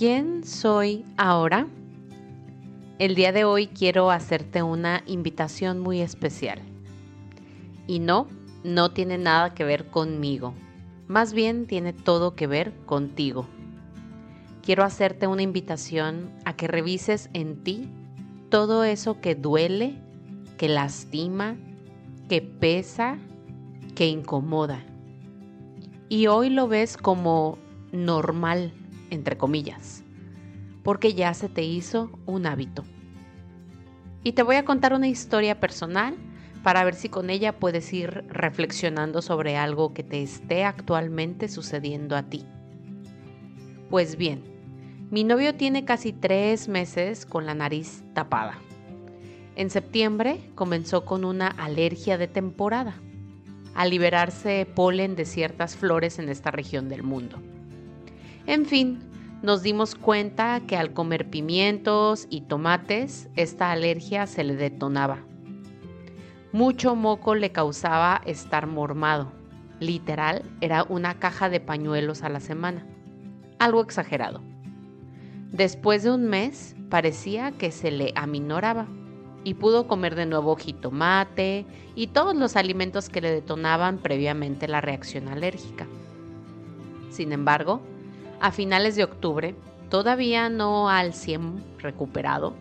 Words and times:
¿Quién 0.00 0.44
soy 0.44 1.04
ahora? 1.18 1.66
El 2.98 3.14
día 3.14 3.32
de 3.32 3.44
hoy 3.44 3.66
quiero 3.66 4.10
hacerte 4.10 4.62
una 4.62 5.02
invitación 5.04 5.78
muy 5.78 6.00
especial. 6.00 6.58
Y 7.86 7.98
no, 7.98 8.26
no 8.64 8.92
tiene 8.92 9.18
nada 9.18 9.52
que 9.52 9.62
ver 9.62 9.88
conmigo. 9.90 10.54
Más 11.06 11.34
bien 11.34 11.66
tiene 11.66 11.92
todo 11.92 12.34
que 12.34 12.46
ver 12.46 12.72
contigo. 12.86 13.46
Quiero 14.62 14.84
hacerte 14.84 15.26
una 15.26 15.42
invitación 15.42 16.30
a 16.46 16.56
que 16.56 16.66
revises 16.66 17.28
en 17.34 17.62
ti 17.62 17.90
todo 18.48 18.84
eso 18.84 19.20
que 19.20 19.34
duele, 19.34 20.00
que 20.56 20.70
lastima, 20.70 21.58
que 22.26 22.40
pesa, 22.40 23.18
que 23.94 24.06
incomoda. 24.06 24.82
Y 26.08 26.26
hoy 26.28 26.48
lo 26.48 26.68
ves 26.68 26.96
como 26.96 27.58
normal 27.92 28.72
entre 29.10 29.36
comillas, 29.36 30.02
porque 30.82 31.14
ya 31.14 31.34
se 31.34 31.48
te 31.48 31.62
hizo 31.62 32.10
un 32.26 32.46
hábito. 32.46 32.84
Y 34.22 34.32
te 34.32 34.42
voy 34.42 34.56
a 34.56 34.64
contar 34.64 34.92
una 34.92 35.08
historia 35.08 35.60
personal 35.60 36.16
para 36.62 36.84
ver 36.84 36.94
si 36.94 37.08
con 37.08 37.30
ella 37.30 37.58
puedes 37.58 37.92
ir 37.92 38.24
reflexionando 38.28 39.22
sobre 39.22 39.56
algo 39.56 39.94
que 39.94 40.02
te 40.02 40.22
esté 40.22 40.64
actualmente 40.64 41.48
sucediendo 41.48 42.16
a 42.16 42.24
ti. 42.24 42.44
Pues 43.88 44.16
bien, 44.16 44.42
mi 45.10 45.24
novio 45.24 45.54
tiene 45.54 45.84
casi 45.84 46.12
tres 46.12 46.68
meses 46.68 47.26
con 47.26 47.46
la 47.46 47.54
nariz 47.54 48.04
tapada. 48.14 48.58
En 49.56 49.70
septiembre 49.70 50.40
comenzó 50.54 51.04
con 51.04 51.24
una 51.24 51.48
alergia 51.48 52.16
de 52.16 52.28
temporada, 52.28 52.94
al 53.74 53.90
liberarse 53.90 54.66
polen 54.74 55.16
de 55.16 55.24
ciertas 55.24 55.76
flores 55.76 56.18
en 56.18 56.28
esta 56.28 56.50
región 56.50 56.88
del 56.88 57.02
mundo. 57.02 57.38
En 58.50 58.66
fin, 58.66 58.98
nos 59.42 59.62
dimos 59.62 59.94
cuenta 59.94 60.58
que 60.66 60.76
al 60.76 60.92
comer 60.92 61.30
pimientos 61.30 62.26
y 62.30 62.40
tomates, 62.40 63.28
esta 63.36 63.70
alergia 63.70 64.26
se 64.26 64.42
le 64.42 64.56
detonaba. 64.56 65.18
Mucho 66.50 66.96
moco 66.96 67.36
le 67.36 67.52
causaba 67.52 68.20
estar 68.26 68.66
mormado. 68.66 69.30
Literal, 69.78 70.42
era 70.60 70.82
una 70.82 71.20
caja 71.20 71.48
de 71.48 71.60
pañuelos 71.60 72.24
a 72.24 72.28
la 72.28 72.40
semana. 72.40 72.84
Algo 73.60 73.82
exagerado. 73.82 74.42
Después 75.52 76.02
de 76.02 76.10
un 76.10 76.24
mes, 76.24 76.74
parecía 76.88 77.52
que 77.52 77.70
se 77.70 77.92
le 77.92 78.12
aminoraba 78.16 78.88
y 79.44 79.54
pudo 79.54 79.86
comer 79.86 80.16
de 80.16 80.26
nuevo 80.26 80.56
jitomate 80.56 81.66
y 81.94 82.08
todos 82.08 82.34
los 82.34 82.56
alimentos 82.56 83.10
que 83.10 83.20
le 83.20 83.30
detonaban 83.30 83.98
previamente 83.98 84.66
la 84.66 84.80
reacción 84.80 85.28
alérgica. 85.28 85.86
Sin 87.10 87.30
embargo, 87.30 87.80
a 88.40 88.50
finales 88.50 88.96
de 88.96 89.04
octubre, 89.04 89.54
todavía 89.90 90.48
no 90.48 90.88
al 90.88 91.12
100 91.12 91.62
recuperado, 91.78 92.54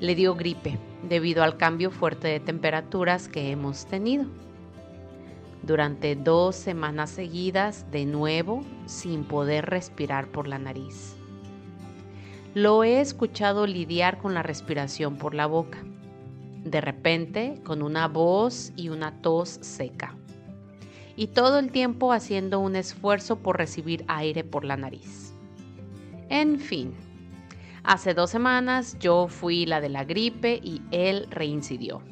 le 0.00 0.14
dio 0.14 0.34
gripe 0.34 0.78
debido 1.08 1.42
al 1.42 1.56
cambio 1.56 1.90
fuerte 1.90 2.28
de 2.28 2.40
temperaturas 2.40 3.28
que 3.28 3.50
hemos 3.50 3.86
tenido. 3.86 4.24
Durante 5.62 6.16
dos 6.16 6.56
semanas 6.56 7.10
seguidas, 7.10 7.90
de 7.90 8.04
nuevo, 8.04 8.62
sin 8.86 9.24
poder 9.24 9.66
respirar 9.66 10.26
por 10.28 10.46
la 10.48 10.58
nariz. 10.58 11.16
Lo 12.54 12.84
he 12.84 13.00
escuchado 13.00 13.66
lidiar 13.66 14.18
con 14.18 14.34
la 14.34 14.42
respiración 14.42 15.16
por 15.16 15.34
la 15.34 15.46
boca, 15.46 15.78
de 16.64 16.80
repente 16.80 17.60
con 17.64 17.82
una 17.82 18.08
voz 18.08 18.72
y 18.76 18.90
una 18.90 19.20
tos 19.20 19.48
seca 19.48 20.14
y 21.16 21.28
todo 21.28 21.58
el 21.58 21.70
tiempo 21.70 22.12
haciendo 22.12 22.60
un 22.60 22.76
esfuerzo 22.76 23.36
por 23.36 23.56
recibir 23.56 24.04
aire 24.08 24.44
por 24.44 24.64
la 24.64 24.76
nariz. 24.76 25.32
En 26.28 26.58
fin, 26.58 26.94
hace 27.84 28.14
dos 28.14 28.30
semanas 28.30 28.98
yo 28.98 29.28
fui 29.28 29.66
la 29.66 29.80
de 29.80 29.88
la 29.88 30.04
gripe 30.04 30.60
y 30.62 30.82
él 30.90 31.26
reincidió. 31.30 32.02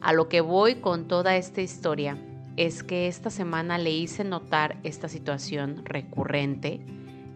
A 0.00 0.12
lo 0.12 0.28
que 0.28 0.40
voy 0.40 0.76
con 0.76 1.08
toda 1.08 1.36
esta 1.36 1.60
historia 1.60 2.18
es 2.56 2.82
que 2.82 3.08
esta 3.08 3.30
semana 3.30 3.78
le 3.78 3.90
hice 3.90 4.22
notar 4.22 4.78
esta 4.84 5.08
situación 5.08 5.82
recurrente 5.84 6.80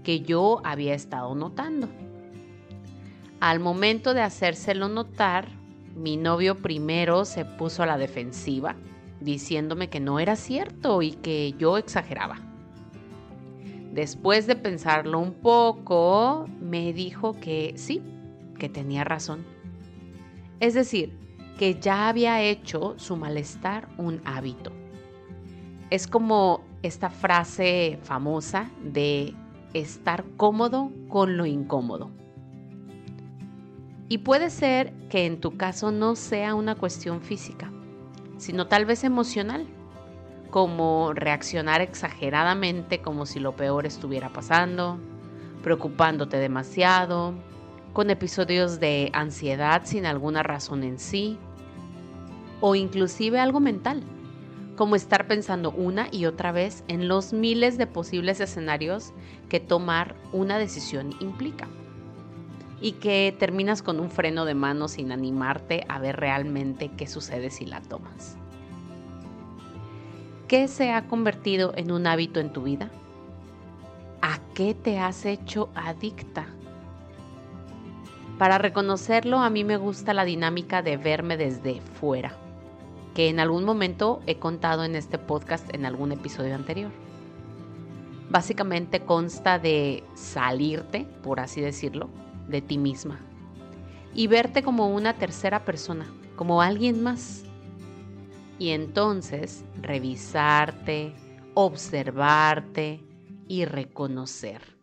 que 0.04 0.20
yo 0.20 0.60
había 0.64 0.94
estado 0.94 1.34
notando. 1.34 1.88
Al 3.40 3.60
momento 3.60 4.14
de 4.14 4.22
hacérselo 4.22 4.88
notar, 4.88 5.48
mi 5.94 6.16
novio 6.16 6.58
primero 6.58 7.25
se 7.25 7.44
puso 7.44 7.82
a 7.82 7.86
la 7.86 7.98
defensiva 7.98 8.76
diciéndome 9.20 9.88
que 9.88 10.00
no 10.00 10.20
era 10.20 10.36
cierto 10.36 11.02
y 11.02 11.12
que 11.12 11.54
yo 11.58 11.78
exageraba. 11.78 12.40
Después 13.92 14.46
de 14.46 14.54
pensarlo 14.54 15.18
un 15.18 15.34
poco, 15.34 16.46
me 16.60 16.92
dijo 16.92 17.32
que 17.40 17.72
sí, 17.76 18.02
que 18.58 18.68
tenía 18.68 19.04
razón. 19.04 19.44
Es 20.60 20.74
decir, 20.74 21.16
que 21.58 21.80
ya 21.80 22.08
había 22.08 22.42
hecho 22.42 22.94
su 22.98 23.16
malestar 23.16 23.88
un 23.96 24.20
hábito. 24.24 24.72
Es 25.90 26.06
como 26.06 26.60
esta 26.82 27.10
frase 27.10 27.98
famosa 28.02 28.70
de 28.82 29.34
estar 29.72 30.24
cómodo 30.36 30.92
con 31.08 31.36
lo 31.36 31.46
incómodo. 31.46 32.10
Y 34.08 34.18
puede 34.18 34.50
ser 34.50 34.92
que 35.08 35.26
en 35.26 35.40
tu 35.40 35.56
caso 35.56 35.90
no 35.90 36.14
sea 36.14 36.54
una 36.54 36.76
cuestión 36.76 37.20
física 37.20 37.72
sino 38.38 38.66
tal 38.66 38.87
vez 38.87 39.04
emocional, 39.04 39.66
como 40.50 41.12
reaccionar 41.12 41.81
exageradamente 41.81 43.03
como 43.03 43.26
si 43.26 43.38
lo 43.38 43.54
peor 43.54 43.84
estuviera 43.84 44.32
pasando, 44.32 44.99
preocupándote 45.62 46.38
demasiado, 46.38 47.34
con 47.93 48.10
episodios 48.10 48.81
de 48.81 49.10
ansiedad 49.12 49.82
sin 49.84 50.06
alguna 50.06 50.43
razón 50.43 50.84
en 50.84 50.99
sí, 50.99 51.38
o 52.60 52.75
inclusive 52.75 53.41
algo 53.41 53.60
mental, 53.60 54.03
como 54.76 54.97
estar 54.97 55.26
pensando 55.26 55.70
una 55.72 56.09
y 56.10 56.26
otra 56.26 56.53
vez 56.53 56.84
en 56.88 57.09
los 57.09 57.32
miles 57.32 57.76
de 57.76 57.87
posibles 57.87 58.41
escenarios 58.41 59.12
que 59.49 59.60
tomar 59.60 60.15
una 60.32 60.59
decisión 60.59 61.15
implica 61.20 61.69
y 62.80 62.92
que 62.92 63.34
terminas 63.38 63.82
con 63.82 64.00
un 64.00 64.10
freno 64.10 64.44
de 64.44 64.54
mano 64.54 64.88
sin 64.88 65.12
animarte 65.12 65.84
a 65.88 65.98
ver 65.98 66.16
realmente 66.16 66.90
qué 66.96 67.06
sucede 67.06 67.50
si 67.50 67.66
la 67.66 67.80
tomas. 67.80 68.36
¿Qué 70.46 70.68
se 70.68 70.92
ha 70.92 71.06
convertido 71.06 71.72
en 71.76 71.90
un 71.92 72.06
hábito 72.06 72.40
en 72.40 72.52
tu 72.52 72.62
vida? 72.62 72.90
¿A 74.22 74.38
qué 74.54 74.74
te 74.74 74.98
has 74.98 75.26
hecho 75.26 75.68
adicta? 75.74 76.46
Para 78.38 78.56
reconocerlo, 78.56 79.40
a 79.40 79.50
mí 79.50 79.64
me 79.64 79.76
gusta 79.76 80.14
la 80.14 80.24
dinámica 80.24 80.80
de 80.80 80.96
verme 80.96 81.36
desde 81.36 81.80
fuera, 81.80 82.32
que 83.14 83.28
en 83.28 83.40
algún 83.40 83.64
momento 83.64 84.20
he 84.26 84.36
contado 84.36 84.84
en 84.84 84.94
este 84.94 85.18
podcast 85.18 85.74
en 85.74 85.84
algún 85.84 86.12
episodio 86.12 86.54
anterior. 86.54 86.92
Básicamente 88.30 89.00
consta 89.00 89.58
de 89.58 90.04
salirte, 90.14 91.04
por 91.22 91.40
así 91.40 91.60
decirlo, 91.60 92.08
de 92.48 92.62
ti 92.62 92.78
misma 92.78 93.20
y 94.14 94.26
verte 94.26 94.62
como 94.62 94.88
una 94.88 95.14
tercera 95.14 95.64
persona, 95.64 96.06
como 96.36 96.62
alguien 96.62 97.03
más. 97.03 97.44
Y 98.59 98.70
entonces 98.70 99.64
revisarte, 99.81 101.14
observarte 101.54 103.00
y 103.47 103.64
reconocer, 103.64 104.76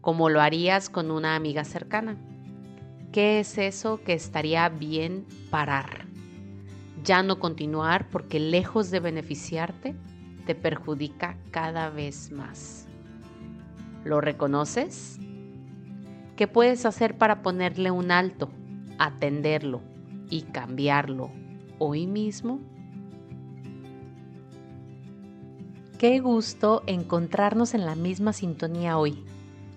como 0.00 0.30
lo 0.30 0.40
harías 0.40 0.88
con 0.88 1.10
una 1.10 1.36
amiga 1.36 1.64
cercana. 1.64 2.16
¿Qué 3.12 3.40
es 3.40 3.58
eso 3.58 4.00
que 4.02 4.14
estaría 4.14 4.68
bien 4.68 5.26
parar? 5.50 6.06
Ya 7.04 7.22
no 7.22 7.38
continuar 7.38 8.08
porque 8.08 8.40
lejos 8.40 8.90
de 8.90 9.00
beneficiarte, 9.00 9.94
te 10.46 10.54
perjudica 10.54 11.36
cada 11.50 11.90
vez 11.90 12.30
más. 12.30 12.86
¿Lo 14.04 14.20
reconoces? 14.20 15.18
¿Qué 16.36 16.46
puedes 16.46 16.84
hacer 16.84 17.16
para 17.16 17.40
ponerle 17.40 17.90
un 17.90 18.10
alto, 18.10 18.50
atenderlo 18.98 19.80
y 20.28 20.42
cambiarlo 20.42 21.30
hoy 21.78 22.06
mismo? 22.06 22.60
Qué 25.98 26.20
gusto 26.20 26.82
encontrarnos 26.86 27.72
en 27.72 27.86
la 27.86 27.94
misma 27.94 28.34
sintonía 28.34 28.98
hoy, 28.98 29.24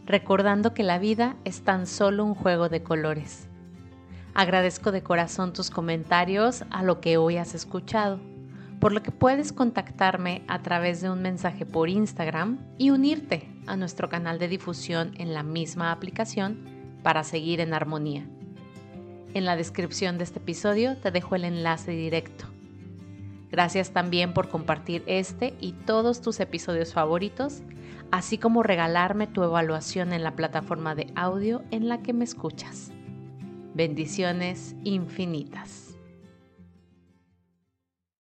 recordando 0.06 0.74
que 0.74 0.84
la 0.84 1.00
vida 1.00 1.38
es 1.46 1.62
tan 1.62 1.88
solo 1.88 2.26
un 2.26 2.36
juego 2.36 2.68
de 2.68 2.84
colores. 2.84 3.48
Agradezco 4.34 4.92
de 4.92 5.02
corazón 5.02 5.54
tus 5.54 5.70
comentarios 5.70 6.66
a 6.72 6.84
lo 6.84 7.00
que 7.00 7.16
hoy 7.16 7.38
has 7.38 7.56
escuchado, 7.56 8.20
por 8.82 8.92
lo 8.92 9.02
que 9.02 9.12
puedes 9.12 9.54
contactarme 9.54 10.42
a 10.50 10.62
través 10.62 11.00
de 11.00 11.10
un 11.10 11.22
mensaje 11.22 11.66
por 11.66 11.88
Instagram 11.88 12.60
y 12.78 12.90
unirte 12.90 13.48
a 13.70 13.78
nuestro 13.78 14.10
canal 14.10 14.40
de 14.40 14.48
difusión 14.48 15.14
en 15.18 15.34
la 15.34 15.44
misma 15.44 15.92
aplicación 15.92 16.60
para 17.04 17.24
seguir 17.24 17.62
en 17.62 17.74
armonía. 17.74 18.26
En 19.34 19.46
la 19.46 19.56
descripción 19.56 20.18
de 20.18 20.24
este 20.26 20.40
episodio 20.40 20.98
te 20.98 21.12
dejo 21.12 21.36
el 21.36 21.46
enlace 21.46 21.92
directo. 21.92 22.46
Gracias 23.52 23.92
también 23.92 24.34
por 24.34 24.50
compartir 24.50 25.04
este 25.08 25.54
y 25.60 25.74
todos 25.74 26.22
tus 26.22 26.40
episodios 26.40 26.94
favoritos 26.94 27.62
así 28.12 28.38
como 28.38 28.64
regalarme 28.64 29.28
tu 29.28 29.44
evaluación 29.44 30.14
en 30.14 30.24
la 30.24 30.36
plataforma 30.36 30.96
de 30.96 31.08
audio 31.16 31.64
en 31.72 31.88
la 31.88 32.02
que 32.02 32.14
me 32.14 32.24
escuchas. 32.24 32.92
Bendiciones 33.74 34.76
infinitas. 34.84 35.89